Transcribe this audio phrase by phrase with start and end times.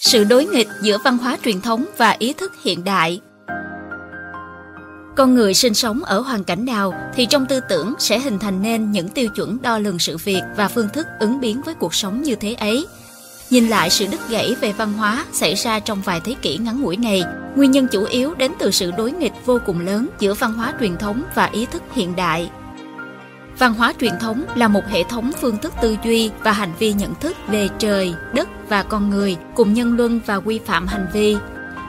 [0.00, 3.20] Sự đối nghịch giữa văn hóa truyền thống và ý thức hiện đại
[5.16, 8.62] con người sinh sống ở hoàn cảnh nào thì trong tư tưởng sẽ hình thành
[8.62, 11.94] nên những tiêu chuẩn đo lường sự việc và phương thức ứng biến với cuộc
[11.94, 12.86] sống như thế ấy.
[13.50, 16.80] Nhìn lại sự đứt gãy về văn hóa xảy ra trong vài thế kỷ ngắn
[16.80, 17.22] ngủi này,
[17.56, 20.74] nguyên nhân chủ yếu đến từ sự đối nghịch vô cùng lớn giữa văn hóa
[20.80, 22.50] truyền thống và ý thức hiện đại.
[23.60, 26.92] Văn hóa truyền thống là một hệ thống phương thức tư duy và hành vi
[26.92, 31.06] nhận thức về trời, đất và con người cùng nhân luân và quy phạm hành
[31.12, 31.36] vi.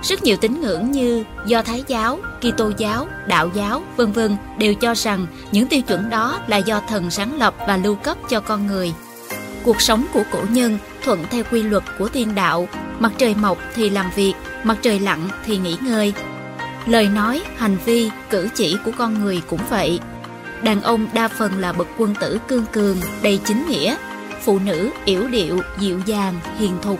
[0.03, 4.73] Rất nhiều tín ngưỡng như Do Thái giáo, Kitô giáo, Đạo giáo, vân vân đều
[4.73, 8.40] cho rằng những tiêu chuẩn đó là do thần sáng lập và lưu cấp cho
[8.40, 8.93] con người.
[9.63, 12.67] Cuộc sống của cổ nhân thuận theo quy luật của thiên đạo,
[12.99, 16.13] mặt trời mọc thì làm việc, mặt trời lặn thì nghỉ ngơi.
[16.85, 19.99] Lời nói, hành vi, cử chỉ của con người cũng vậy.
[20.63, 23.95] Đàn ông đa phần là bậc quân tử cương cường, đầy chính nghĩa.
[24.41, 26.99] Phụ nữ yểu điệu, dịu dàng, hiền thục.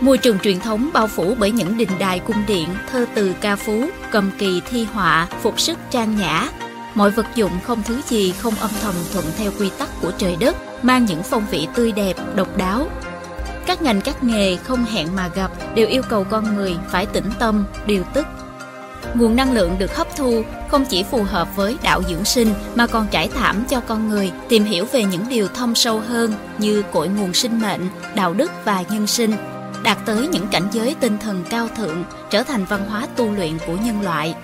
[0.00, 3.56] Môi trường truyền thống bao phủ bởi những đình đài cung điện, thơ từ ca
[3.56, 6.48] phú, cầm kỳ thi họa, phục sức trang nhã.
[6.94, 10.36] Mọi vật dụng không thứ gì không âm thầm thuận theo quy tắc của trời
[10.40, 12.86] đất, mang những phong vị tươi đẹp, độc đáo.
[13.66, 17.30] Các ngành các nghề không hẹn mà gặp đều yêu cầu con người phải tĩnh
[17.38, 18.26] tâm, điều tức,
[19.14, 22.86] Nguồn năng lượng được hấp thu không chỉ phù hợp với đạo dưỡng sinh mà
[22.86, 26.82] còn trải thảm cho con người tìm hiểu về những điều thâm sâu hơn như
[26.92, 29.34] cội nguồn sinh mệnh, đạo đức và nhân sinh,
[29.82, 33.58] đạt tới những cảnh giới tinh thần cao thượng, trở thành văn hóa tu luyện
[33.66, 34.34] của nhân loại.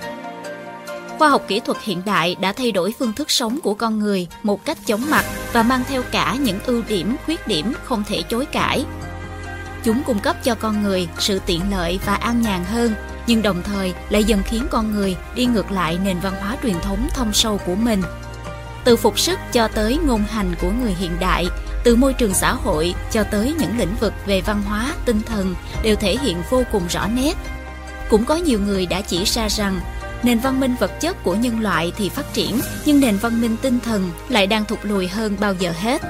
[1.19, 4.27] Khoa học kỹ thuật hiện đại đã thay đổi phương thức sống của con người
[4.43, 8.23] một cách chóng mặt và mang theo cả những ưu điểm, khuyết điểm không thể
[8.23, 8.85] chối cãi.
[9.85, 12.93] Chúng cung cấp cho con người sự tiện lợi và an nhàn hơn
[13.29, 16.81] nhưng đồng thời lại dần khiến con người đi ngược lại nền văn hóa truyền
[16.81, 18.03] thống thâm sâu của mình.
[18.85, 21.47] Từ phục sức cho tới ngôn hành của người hiện đại,
[21.85, 25.55] từ môi trường xã hội cho tới những lĩnh vực về văn hóa, tinh thần
[25.83, 27.37] đều thể hiện vô cùng rõ nét.
[28.11, 29.81] Cũng có nhiều người đã chỉ ra rằng
[30.23, 33.57] nền văn minh vật chất của nhân loại thì phát triển, nhưng nền văn minh
[33.63, 36.03] tinh thần lại đang thụt lùi hơn bao giờ hết.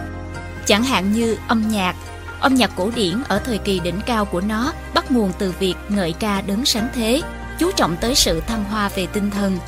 [0.66, 1.96] Chẳng hạn như âm nhạc,
[2.40, 5.74] Âm nhạc cổ điển ở thời kỳ đỉnh cao của nó bắt nguồn từ việc
[5.88, 7.22] ngợi ca đấng sáng thế,
[7.58, 9.58] chú trọng tới sự thăng hoa về tinh thần.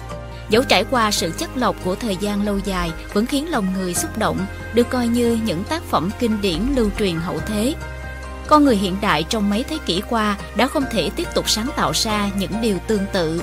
[0.50, 3.94] Dẫu trải qua sự chất lọc của thời gian lâu dài vẫn khiến lòng người
[3.94, 7.74] xúc động, được coi như những tác phẩm kinh điển lưu truyền hậu thế.
[8.46, 11.70] Con người hiện đại trong mấy thế kỷ qua đã không thể tiếp tục sáng
[11.76, 13.42] tạo ra những điều tương tự.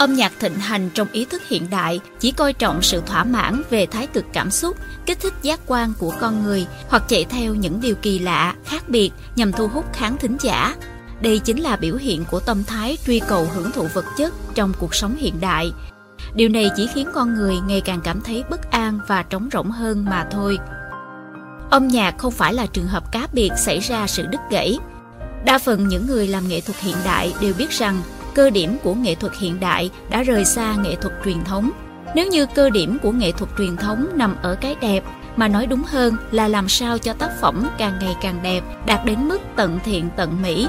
[0.00, 3.62] Âm nhạc thịnh hành trong ý thức hiện đại chỉ coi trọng sự thỏa mãn
[3.70, 7.54] về thái cực cảm xúc, kích thích giác quan của con người hoặc chạy theo
[7.54, 10.76] những điều kỳ lạ, khác biệt nhằm thu hút khán thính giả.
[11.20, 14.72] Đây chính là biểu hiện của tâm thái truy cầu hưởng thụ vật chất trong
[14.78, 15.72] cuộc sống hiện đại.
[16.34, 19.70] Điều này chỉ khiến con người ngày càng cảm thấy bất an và trống rỗng
[19.70, 20.58] hơn mà thôi.
[21.70, 24.78] Âm nhạc không phải là trường hợp cá biệt xảy ra sự đứt gãy.
[25.44, 28.02] Đa phần những người làm nghệ thuật hiện đại đều biết rằng
[28.34, 31.70] cơ điểm của nghệ thuật hiện đại đã rời xa nghệ thuật truyền thống.
[32.14, 35.04] Nếu như cơ điểm của nghệ thuật truyền thống nằm ở cái đẹp,
[35.36, 39.04] mà nói đúng hơn là làm sao cho tác phẩm càng ngày càng đẹp, đạt
[39.04, 40.68] đến mức tận thiện tận mỹ,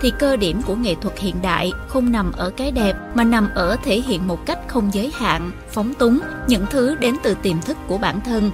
[0.00, 3.48] thì cơ điểm của nghệ thuật hiện đại không nằm ở cái đẹp mà nằm
[3.54, 7.60] ở thể hiện một cách không giới hạn, phóng túng những thứ đến từ tiềm
[7.60, 8.50] thức của bản thân.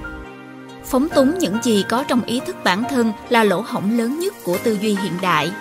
[0.85, 4.33] Phóng túng những gì có trong ý thức bản thân là lỗ hổng lớn nhất
[4.43, 5.51] của tư duy hiện đại.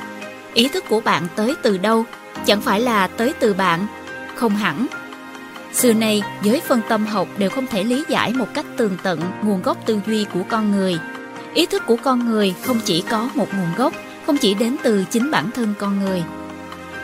[0.55, 2.05] Ý thức của bạn tới từ đâu
[2.47, 3.87] chẳng phải là tới từ bạn,
[4.35, 4.87] không hẳn.
[5.73, 9.21] Xưa nay, giới phân tâm học đều không thể lý giải một cách tường tận
[9.43, 10.99] nguồn gốc tư duy của con người.
[11.55, 13.93] Ý thức của con người không chỉ có một nguồn gốc,
[14.27, 16.23] không chỉ đến từ chính bản thân con người.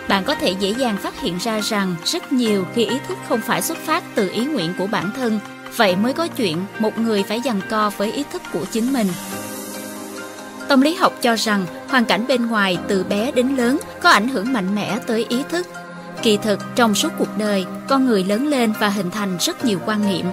[0.08, 3.40] Bạn có thể dễ dàng phát hiện ra rằng rất nhiều khi ý thức không
[3.40, 5.40] phải xuất phát từ ý nguyện của bản thân,
[5.76, 9.06] vậy mới có chuyện một người phải giằng co với ý thức của chính mình
[10.68, 14.28] Tâm lý học cho rằng hoàn cảnh bên ngoài từ bé đến lớn có ảnh
[14.28, 15.66] hưởng mạnh mẽ tới ý thức.
[16.22, 19.78] Kỳ thực, trong suốt cuộc đời, con người lớn lên và hình thành rất nhiều
[19.86, 20.26] quan niệm.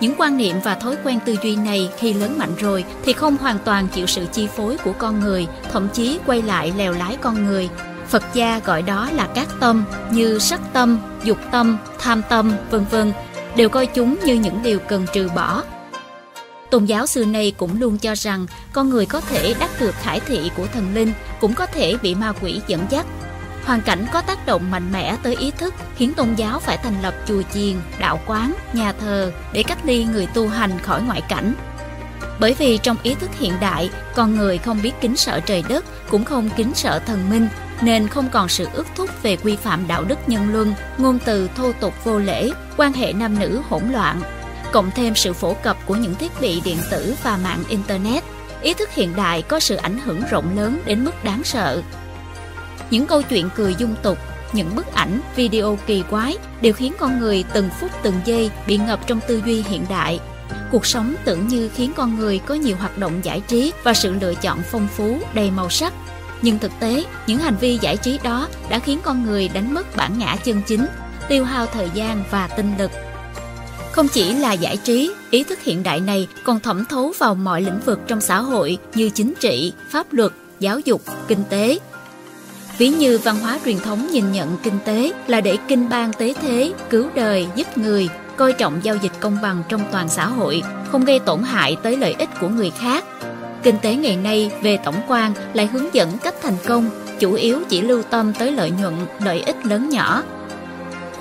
[0.00, 3.36] Những quan niệm và thói quen tư duy này khi lớn mạnh rồi thì không
[3.36, 7.16] hoàn toàn chịu sự chi phối của con người, thậm chí quay lại lèo lái
[7.20, 7.68] con người.
[8.08, 12.84] Phật gia gọi đó là các tâm như sắc tâm, dục tâm, tham tâm, vân
[12.90, 13.12] vân,
[13.56, 15.62] đều coi chúng như những điều cần trừ bỏ,
[16.72, 20.20] Tôn giáo xưa nay cũng luôn cho rằng con người có thể đắc được khải
[20.20, 23.06] thị của thần linh, cũng có thể bị ma quỷ dẫn dắt.
[23.64, 27.02] Hoàn cảnh có tác động mạnh mẽ tới ý thức, khiến tôn giáo phải thành
[27.02, 31.20] lập chùa chiền, đạo quán, nhà thờ để cách ly người tu hành khỏi ngoại
[31.28, 31.54] cảnh.
[32.40, 35.84] Bởi vì trong ý thức hiện đại, con người không biết kính sợ trời đất,
[36.10, 37.48] cũng không kính sợ thần minh,
[37.80, 41.48] nên không còn sự ước thúc về quy phạm đạo đức nhân luân, ngôn từ
[41.56, 44.20] thô tục vô lễ, quan hệ nam nữ hỗn loạn,
[44.72, 48.24] cộng thêm sự phổ cập của những thiết bị điện tử và mạng Internet.
[48.62, 51.82] ý thức hiện đại có sự ảnh hưởng rộng lớn đến mức đáng sợ.
[52.90, 54.18] Những câu chuyện cười dung tục,
[54.52, 58.76] những bức ảnh, video kỳ quái đều khiến con người từng phút từng giây bị
[58.76, 60.20] ngập trong tư duy hiện đại.
[60.70, 64.14] Cuộc sống tưởng như khiến con người có nhiều hoạt động giải trí và sự
[64.20, 65.92] lựa chọn phong phú, đầy màu sắc.
[66.42, 69.96] Nhưng thực tế, những hành vi giải trí đó đã khiến con người đánh mất
[69.96, 70.86] bản ngã chân chính,
[71.28, 72.90] tiêu hao thời gian và tinh lực.
[73.92, 77.62] Không chỉ là giải trí, ý thức hiện đại này còn thẩm thấu vào mọi
[77.62, 81.78] lĩnh vực trong xã hội như chính trị, pháp luật, giáo dục, kinh tế.
[82.78, 86.34] Ví như văn hóa truyền thống nhìn nhận kinh tế là để kinh bang tế
[86.42, 90.62] thế, cứu đời, giúp người, coi trọng giao dịch công bằng trong toàn xã hội,
[90.92, 93.04] không gây tổn hại tới lợi ích của người khác.
[93.62, 97.58] Kinh tế ngày nay về tổng quan lại hướng dẫn cách thành công, chủ yếu
[97.68, 100.22] chỉ lưu tâm tới lợi nhuận, lợi ích lớn nhỏ,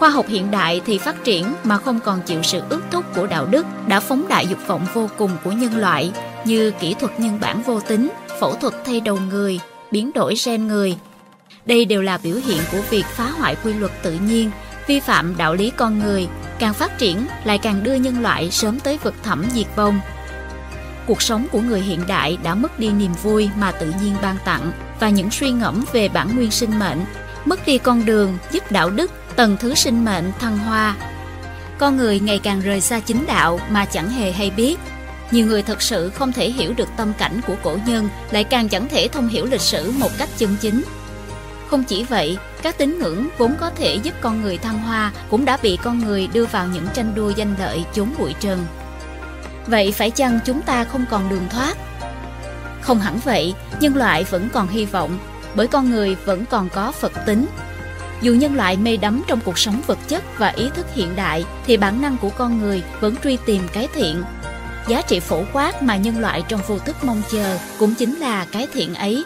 [0.02, 3.28] Khoa học hiện đại thì phát triển mà không còn chịu sự ước thúc của
[3.28, 6.12] đạo đức đã phóng đại dục vọng vô cùng của nhân loại
[6.46, 8.10] như kỹ thuật nhân bản vô tính,
[8.40, 9.60] phẫu thuật thay đầu người,
[9.92, 10.98] biến đổi gen người.
[11.66, 14.52] Đây đều là biểu hiện của việc phá hoại quy luật tự nhiên,
[14.88, 16.28] vi phạm đạo lý con người,
[16.60, 20.00] càng phát triển lại càng đưa nhân loại sớm tới vực thẳm diệt vong.
[21.08, 24.36] Cuộc sống của người hiện đại đã mất đi niềm vui mà tự nhiên ban
[24.46, 27.06] tặng và những suy ngẫm về bản nguyên sinh mệnh,
[27.46, 30.96] mất đi con đường giúp đạo đức tầng thứ sinh mệnh thăng hoa.
[31.78, 34.80] Con người ngày càng rời xa chính đạo mà chẳng hề hay biết.
[35.32, 38.70] Nhiều người thật sự không thể hiểu được tâm cảnh của cổ nhân, lại càng
[38.70, 40.84] chẳng thể thông hiểu lịch sử một cách chân chính.
[41.68, 45.46] Không chỉ vậy, các tín ngưỡng vốn có thể giúp con người thăng hoa cũng
[45.46, 48.66] đã bị con người đưa vào những tranh đua danh lợi chốn bụi trần.
[49.68, 51.78] Vậy phải chăng chúng ta không còn đường thoát?
[52.82, 55.20] Không hẳn vậy, nhân loại vẫn còn hy vọng,
[55.56, 57.46] bởi con người vẫn còn có Phật tính,
[58.22, 61.46] dù nhân loại mê đắm trong cuộc sống vật chất và ý thức hiện đại
[61.66, 64.24] thì bản năng của con người vẫn truy tìm cái thiện.
[64.88, 68.46] Giá trị phổ quát mà nhân loại trong vô thức mong chờ cũng chính là
[68.52, 69.24] cái thiện ấy.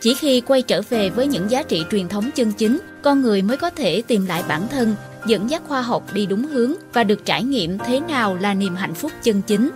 [0.00, 3.42] Chỉ khi quay trở về với những giá trị truyền thống chân chính, con người
[3.42, 4.94] mới có thể tìm lại bản thân,
[5.26, 8.76] dẫn dắt khoa học đi đúng hướng và được trải nghiệm thế nào là niềm
[8.76, 9.70] hạnh phúc chân chính.